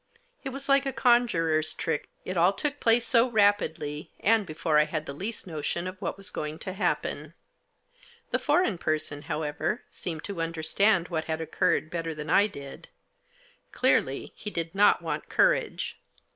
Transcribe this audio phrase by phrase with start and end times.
[0.43, 4.85] It was like a conjuror's trick, it all took place so rapidly, and before I
[4.85, 7.35] had the least notion of what was going to happen.
[8.31, 12.89] The foreign person, however, seemed to understand what had occurred better than I did.
[13.71, 16.01] Clearly he did not want courage.